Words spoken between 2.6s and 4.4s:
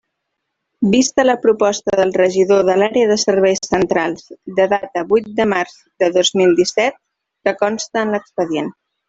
de l'Àrea de Serveis Centrals,